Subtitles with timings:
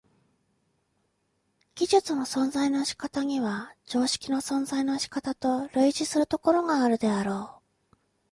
[1.75, 7.95] 技術の存在の仕方には常識の存在の仕方と類似するところがあるであろう。